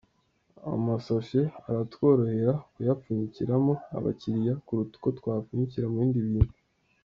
Amasashe 0.73 1.41
aratworohera 1.69 2.53
kuyapfunyikiramo 2.73 3.73
abakiriya, 3.97 4.53
kuruta 4.65 4.93
uko 4.97 5.09
twapfunyika 5.17 5.79
mu 5.91 5.97
bindi 6.01 6.19
bintu. 6.29 6.55